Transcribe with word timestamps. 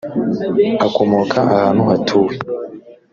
akomoka 0.85 1.37
ahantu 1.45 1.81
hatuwe. 1.89 2.33